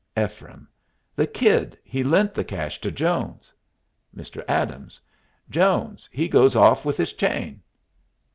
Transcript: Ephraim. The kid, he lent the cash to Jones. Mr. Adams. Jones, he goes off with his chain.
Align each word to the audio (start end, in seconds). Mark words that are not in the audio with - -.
Ephraim. 0.17 0.67
The 1.15 1.27
kid, 1.27 1.77
he 1.83 2.03
lent 2.03 2.33
the 2.33 2.43
cash 2.43 2.81
to 2.81 2.89
Jones. 2.91 3.53
Mr. 4.17 4.43
Adams. 4.47 4.99
Jones, 5.47 6.09
he 6.11 6.27
goes 6.27 6.55
off 6.55 6.83
with 6.83 6.97
his 6.97 7.13
chain. 7.13 7.61